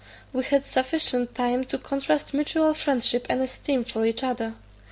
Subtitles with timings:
[0.33, 4.55] We had sufficient time to contrast mutual friendship and esteem for each other.